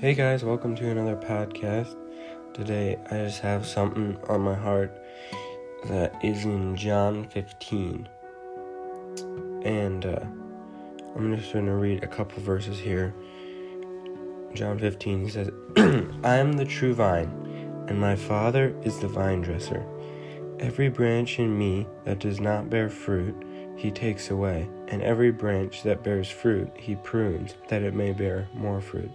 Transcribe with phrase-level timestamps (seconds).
[0.00, 1.96] Hey guys, welcome to another podcast.
[2.54, 4.96] Today I just have something on my heart
[5.88, 8.08] that is in John 15.
[9.64, 10.20] And uh,
[11.16, 13.12] I'm just going to read a couple verses here.
[14.54, 19.84] John 15 says, I am the true vine, and my Father is the vine dresser.
[20.60, 23.34] Every branch in me that does not bear fruit,
[23.74, 28.48] he takes away, and every branch that bears fruit, he prunes, that it may bear
[28.54, 29.10] more fruit.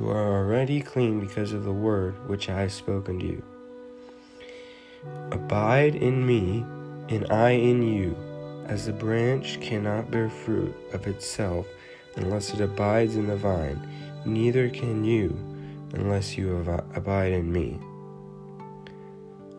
[0.00, 3.42] You are already clean because of the word which I have spoken to you.
[5.30, 6.64] Abide in me,
[7.10, 8.16] and I in you,
[8.64, 11.66] as the branch cannot bear fruit of itself
[12.16, 13.78] unless it abides in the vine,
[14.24, 15.36] neither can you
[15.92, 16.56] unless you
[16.94, 17.78] abide in me.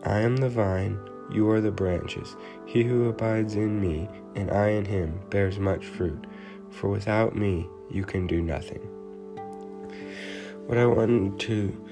[0.02, 0.98] I am the vine,
[1.30, 2.34] you are the branches.
[2.66, 6.26] He who abides in me, and I in him, bears much fruit,
[6.68, 9.01] for without me you can do nothing
[10.72, 11.86] what I want to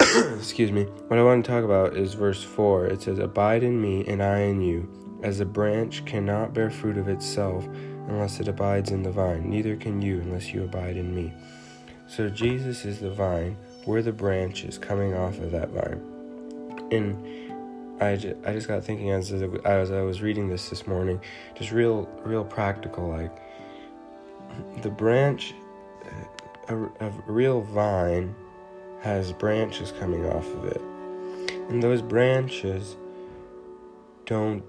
[0.36, 2.86] excuse me, what I want to talk about is verse 4.
[2.86, 6.98] It says, Abide in me, and I in you, as a branch cannot bear fruit
[6.98, 7.68] of itself
[8.08, 11.32] unless it abides in the vine, neither can you unless you abide in me.
[12.08, 16.02] So Jesus is the vine, we're the branches coming off of that vine.
[16.90, 21.20] And I just, I just got thinking as, as I was reading this this morning,
[21.54, 23.30] just real, real practical, like
[24.82, 25.54] the branch
[26.70, 28.34] a, a real vine
[29.00, 30.80] has branches coming off of it.
[31.68, 32.96] And those branches
[34.26, 34.62] don't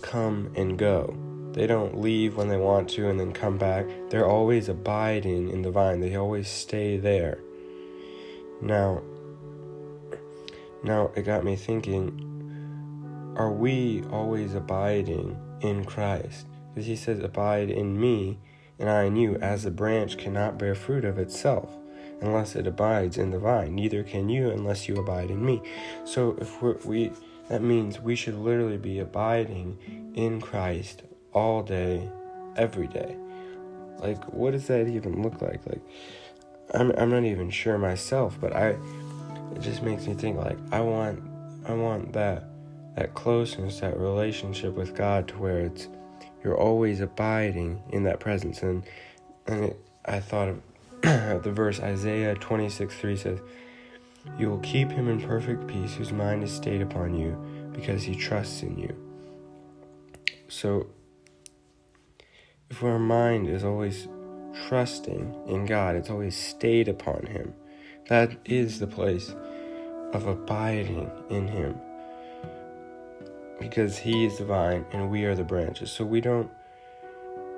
[0.00, 1.16] come and go.
[1.52, 3.86] They don't leave when they want to and then come back.
[4.10, 6.00] They're always abiding in the vine.
[6.00, 7.40] They always stay there.
[8.60, 9.02] Now,
[10.82, 12.24] now it got me thinking,
[13.36, 16.46] are we always abiding in Christ?
[16.68, 18.38] Because he says, abide in me
[18.78, 21.70] and I in you, as the branch cannot bear fruit of itself
[22.20, 25.62] unless it abides in the vine, neither can you unless you abide in me.
[26.04, 27.12] So if we're, we
[27.48, 31.02] that means we should literally be abiding in Christ
[31.32, 32.08] all day,
[32.56, 33.16] every day.
[33.98, 35.66] Like, what does that even look like?
[35.66, 35.80] Like,
[36.74, 38.76] I'm I'm not even sure myself, but I
[39.54, 41.22] it just makes me think like I want
[41.64, 42.44] I want that
[42.96, 45.88] that closeness, that relationship with God to where it's
[46.42, 48.62] you're always abiding in that presence.
[48.62, 48.84] And,
[49.46, 50.62] and it, I thought of
[51.02, 53.40] the verse Isaiah 26 3 says,
[54.38, 57.32] You will keep him in perfect peace whose mind is stayed upon you
[57.72, 58.94] because he trusts in you.
[60.48, 60.86] So,
[62.70, 64.08] if our mind is always
[64.66, 67.54] trusting in God, it's always stayed upon him,
[68.08, 69.34] that is the place
[70.12, 71.78] of abiding in him
[73.58, 75.90] because he is the vine and we are the branches.
[75.90, 76.50] So we don't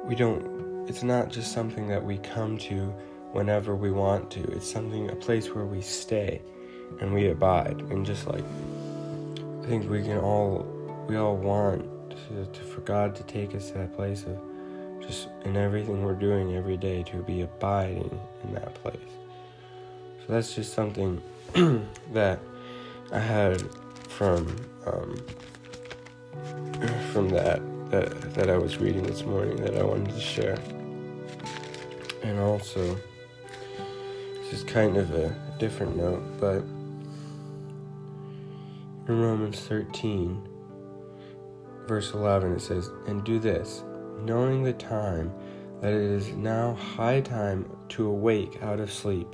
[0.05, 2.93] we don't it's not just something that we come to
[3.33, 4.41] whenever we want to.
[4.53, 6.41] It's something a place where we stay
[7.01, 7.81] and we abide.
[7.91, 8.45] And just like
[9.63, 10.67] I think we can all
[11.07, 14.39] we all want to, to, for God to take us to that place of
[15.01, 18.97] just in everything we're doing every day to be abiding in that place.
[20.21, 21.21] So that's just something
[22.13, 22.39] that
[23.13, 23.63] I had
[24.09, 24.57] from
[24.87, 25.17] um,
[27.13, 27.61] from that
[27.91, 30.59] that that I was reading this morning that I wanted to share.
[32.23, 32.97] And also,
[34.43, 36.63] this is kind of a different note, but
[39.09, 40.47] in Romans 13,
[41.87, 43.83] verse 11, it says, And do this,
[44.21, 45.33] knowing the time,
[45.81, 49.27] that it is now high time to awake out of sleep,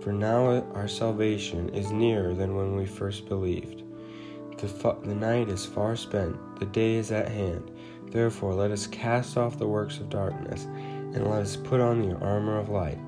[0.00, 3.84] for now our salvation is nearer than when we first believed.
[4.60, 7.70] The, the night is far spent, the day is at hand.
[8.10, 12.14] Therefore, let us cast off the works of darkness, and let us put on the
[12.18, 12.98] armor of light.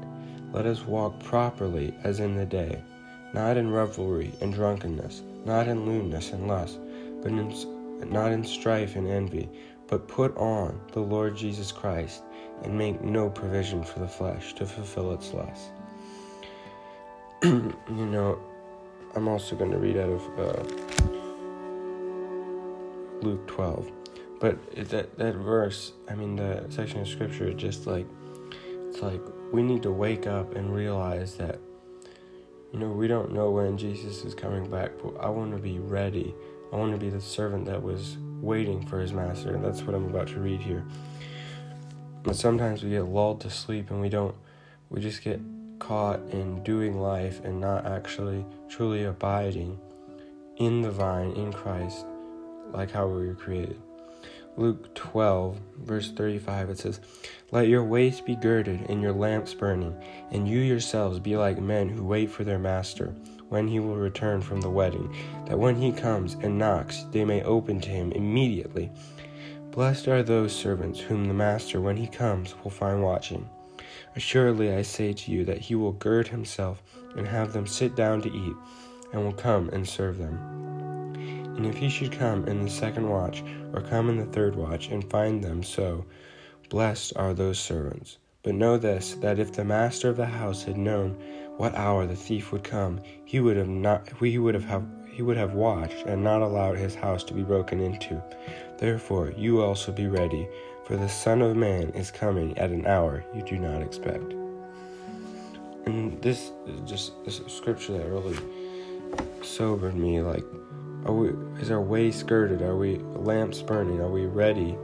[0.52, 2.82] Let us walk properly as in the day,
[3.34, 6.78] not in revelry and drunkenness, not in lewdness and lust,
[7.20, 7.54] but in,
[8.10, 9.50] not in strife and envy,
[9.88, 12.22] but put on the Lord Jesus Christ,
[12.62, 15.68] and make no provision for the flesh to fulfill its lusts.
[17.42, 18.38] you know,
[19.14, 20.38] I'm also going to read out of.
[20.38, 21.11] Uh,
[23.22, 23.90] Luke 12.
[24.40, 28.06] But that that verse, I mean the section of scripture just like
[28.88, 29.20] it's like
[29.52, 31.58] we need to wake up and realize that
[32.72, 35.78] you know, we don't know when Jesus is coming back, but I want to be
[35.78, 36.34] ready.
[36.72, 39.94] I want to be the servant that was waiting for his master, and that's what
[39.94, 40.82] I'm about to read here.
[42.22, 44.34] But sometimes we get lulled to sleep and we don't
[44.88, 45.40] we just get
[45.80, 49.78] caught in doing life and not actually truly abiding
[50.56, 52.06] in the vine in Christ
[52.72, 53.80] like how we were created.
[54.56, 57.00] Luke 12, verse 35, it says,
[57.52, 59.96] Let your waist be girded and your lamps burning,
[60.30, 63.14] and you yourselves be like men who wait for their master
[63.48, 65.14] when he will return from the wedding,
[65.46, 68.90] that when he comes and knocks, they may open to him immediately.
[69.70, 73.48] Blessed are those servants whom the master, when he comes, will find watching.
[74.16, 76.82] Assuredly, I say to you that he will gird himself
[77.16, 78.56] and have them sit down to eat,
[79.12, 80.51] and will come and serve them.
[81.56, 84.88] And if he should come in the second watch, or come in the third watch,
[84.88, 86.04] and find them so,
[86.68, 88.18] blessed are those servants.
[88.42, 91.16] But know this, that if the master of the house had known
[91.58, 95.22] what hour the thief would come, he would have not he would have, have he
[95.22, 98.20] would have watched and not allowed his house to be broken into.
[98.78, 100.48] Therefore, you also be ready,
[100.86, 104.32] for the Son of Man is coming at an hour you do not expect.
[105.86, 108.36] And this is just this scripture that really
[109.42, 110.20] sobered me.
[110.20, 110.44] Like,
[111.04, 112.62] are we, is our way skirted?
[112.62, 114.00] Are we lamps burning?
[114.00, 114.76] Are we ready?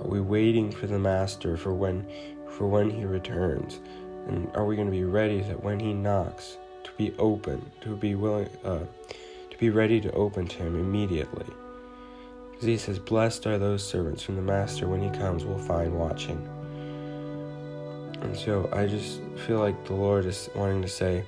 [0.00, 2.06] Are we waiting for the Master for when,
[2.50, 3.80] for when He returns?
[4.26, 7.96] And are we going to be ready that when He knocks, to be open, to
[7.96, 8.80] be willing, uh,
[9.50, 11.46] to be ready to open to Him immediately?
[12.50, 15.92] Because he says, Blessed are those servants whom the master, when he comes, will find
[15.98, 16.38] watching.
[18.22, 21.24] And so I just feel like the Lord is wanting to say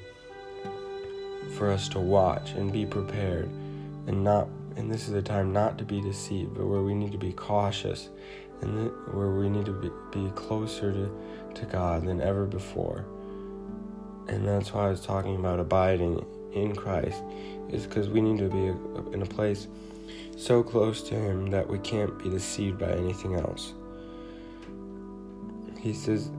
[1.57, 3.51] for us to watch and be prepared
[4.07, 7.13] and not, and this is a time not to be deceived, but where we need
[7.13, 8.09] to be cautious
[8.63, 11.11] and where we need to be, be closer to,
[11.55, 13.05] to God than ever before.
[14.29, 17.23] And that's why I was talking about abiding in Christ,
[17.71, 19.69] is because we need to be in a place
[20.37, 23.75] so close to Him that we can't be deceived by anything else.
[25.79, 26.31] He says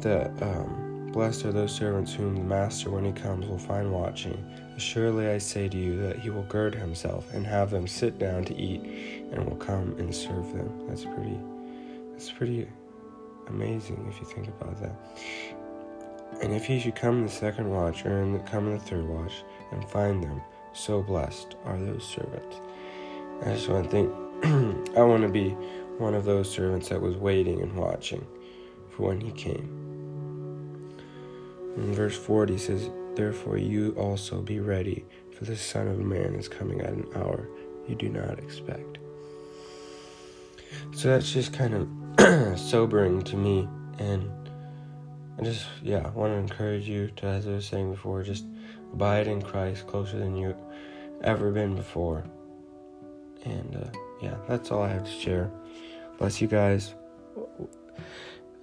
[0.00, 4.44] that um, blessed are those servants whom the Master, when He comes, will find watching.
[4.78, 8.44] Surely I say to you that He will gird Himself and have them sit down
[8.44, 8.82] to eat,
[9.32, 10.86] and will come and serve them.
[10.88, 11.38] That's pretty.
[12.12, 12.66] That's pretty
[13.48, 14.96] amazing if you think about that.
[16.42, 18.84] And if he should come in the second watch, or in the, come in the
[18.84, 19.32] third watch,
[19.72, 20.42] and find them,
[20.72, 22.56] so blessed are those servants.
[23.42, 25.50] I just want to think, I want to be
[25.98, 28.26] one of those servants that was waiting and watching
[28.90, 29.85] for when he came.
[31.76, 35.04] In verse 40 says, Therefore you also be ready,
[35.36, 37.48] for the Son of Man is coming at an hour
[37.88, 38.98] you do not expect.
[40.92, 43.68] So that's just kind of sobering to me,
[43.98, 44.30] and
[45.38, 48.44] I just, yeah, want to encourage you to, as I was saying before, just
[48.92, 50.56] abide in Christ closer than you've
[51.22, 52.24] ever been before.
[53.44, 55.50] And uh, yeah, that's all I have to share.
[56.18, 56.94] Bless you guys.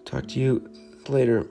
[0.06, 0.70] Talk to you
[1.08, 1.48] later.